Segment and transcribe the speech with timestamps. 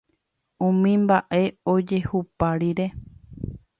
[0.67, 1.41] Umi mba'e
[1.73, 2.87] ojehupa rire